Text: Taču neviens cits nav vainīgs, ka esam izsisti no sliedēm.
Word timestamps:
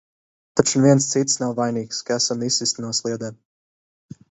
Taču 0.59 0.79
neviens 0.85 1.07
cits 1.15 1.37
nav 1.43 1.53
vainīgs, 1.59 2.01
ka 2.09 2.19
esam 2.23 2.43
izsisti 2.49 2.87
no 2.89 2.93
sliedēm. 3.03 3.39